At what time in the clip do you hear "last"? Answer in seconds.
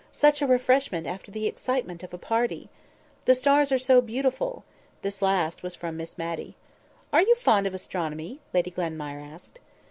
5.21-5.61